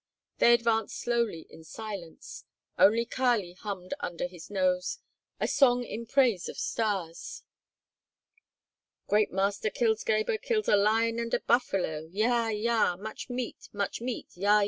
They 0.39 0.55
advanced 0.55 0.99
slowly 0.99 1.45
in 1.51 1.63
silence; 1.63 2.45
only 2.75 3.05
Kali 3.05 3.53
hummed 3.53 3.93
under 3.99 4.25
his 4.25 4.49
nose 4.49 4.97
a 5.39 5.47
song 5.47 5.83
in 5.83 6.07
praise 6.07 6.49
of 6.49 6.57
Stas. 6.57 7.43
"Great 9.05 9.31
master 9.31 9.69
kills 9.69 10.03
Gebhr, 10.03 10.39
kills 10.39 10.67
a 10.67 10.75
lion 10.75 11.19
and 11.19 11.35
a 11.35 11.39
buffalo! 11.41 12.07
Yah! 12.09 12.47
Yah! 12.49 12.95
Much 12.95 13.29
meat! 13.29 13.69
Much 13.73 14.01
meat! 14.01 14.29
Yah! 14.33 14.49
Yah!" 14.59 14.59